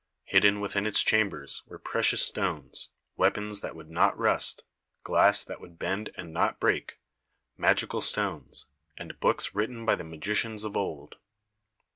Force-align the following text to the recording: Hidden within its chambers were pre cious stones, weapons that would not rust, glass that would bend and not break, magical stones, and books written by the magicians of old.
Hidden 0.23 0.61
within 0.61 0.87
its 0.87 1.03
chambers 1.03 1.61
were 1.67 1.77
pre 1.77 2.01
cious 2.01 2.23
stones, 2.23 2.89
weapons 3.17 3.61
that 3.61 3.75
would 3.75 3.91
not 3.91 4.17
rust, 4.17 4.63
glass 5.03 5.43
that 5.43 5.61
would 5.61 5.77
bend 5.77 6.09
and 6.15 6.33
not 6.33 6.59
break, 6.59 6.97
magical 7.55 8.01
stones, 8.01 8.65
and 8.97 9.19
books 9.19 9.53
written 9.53 9.85
by 9.85 9.93
the 9.93 10.03
magicians 10.03 10.63
of 10.63 10.75
old. 10.75 11.17